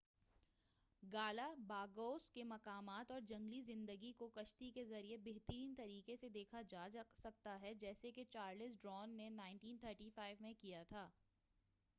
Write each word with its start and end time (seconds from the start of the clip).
Galapagos 1.03 2.29
کی 2.31 2.43
مقامات 2.43 3.11
اور 3.11 3.19
جنگلی 3.27 3.61
زندگی 3.61 4.11
کو 4.13 4.27
کشتی 4.27 4.71
کے 4.71 4.85
ذریعے 4.85 5.17
بہترین 5.25 5.73
طریقے 5.77 6.15
سے 6.17 6.29
دیکھا 6.29 6.61
جاتا 6.69 7.59
ہے 7.61 7.73
جیسا 7.75 8.09
کہ 8.15 8.23
چارلس 8.31 8.81
ڈارون 8.81 9.17
نے 9.17 9.29
1835 9.31 10.41
میں 10.41 10.53
کیا 10.61 10.83
تھا 10.89 11.09